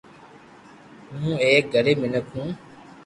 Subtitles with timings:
[1.17, 2.47] ھون ايڪ غريب مينک ھون